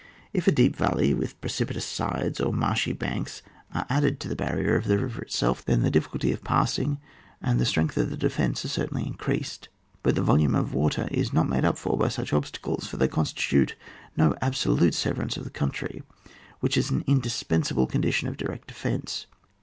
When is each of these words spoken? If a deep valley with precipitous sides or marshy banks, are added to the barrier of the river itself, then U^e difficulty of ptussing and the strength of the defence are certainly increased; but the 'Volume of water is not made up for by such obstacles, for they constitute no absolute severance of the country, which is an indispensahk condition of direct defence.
If 0.33 0.47
a 0.47 0.51
deep 0.51 0.75
valley 0.75 1.13
with 1.13 1.39
precipitous 1.41 1.85
sides 1.85 2.39
or 2.41 2.51
marshy 2.51 2.91
banks, 2.91 3.43
are 3.71 3.85
added 3.87 4.19
to 4.21 4.27
the 4.27 4.35
barrier 4.35 4.75
of 4.75 4.85
the 4.85 4.97
river 4.97 5.21
itself, 5.21 5.63
then 5.63 5.83
U^e 5.83 5.91
difficulty 5.91 6.31
of 6.31 6.43
ptussing 6.43 6.97
and 7.39 7.59
the 7.59 7.67
strength 7.67 7.95
of 7.97 8.09
the 8.09 8.17
defence 8.17 8.65
are 8.65 8.69
certainly 8.69 9.05
increased; 9.05 9.69
but 10.01 10.15
the 10.15 10.23
'Volume 10.23 10.55
of 10.55 10.73
water 10.73 11.07
is 11.11 11.33
not 11.33 11.47
made 11.47 11.65
up 11.65 11.77
for 11.77 11.99
by 11.99 12.07
such 12.07 12.33
obstacles, 12.33 12.87
for 12.87 12.97
they 12.97 13.07
constitute 13.07 13.75
no 14.17 14.33
absolute 14.41 14.95
severance 14.95 15.37
of 15.37 15.43
the 15.43 15.51
country, 15.51 16.01
which 16.61 16.77
is 16.77 16.89
an 16.89 17.03
indispensahk 17.03 17.87
condition 17.91 18.27
of 18.27 18.37
direct 18.37 18.69
defence. 18.69 19.27